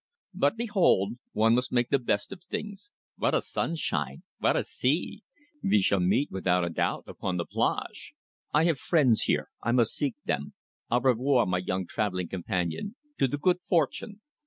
[0.33, 1.17] But behold!
[1.33, 2.91] One must make the best of things.
[3.17, 4.23] What a sunshine!
[4.39, 5.21] What a sea!
[5.61, 8.15] We shall meet, without a doubt, upon the Plage.
[8.51, 9.51] I have friends here.
[9.61, 10.55] I must seek them.
[10.89, 12.95] Au revoir, my young travelling companion.
[13.19, 14.21] To the good fortune!"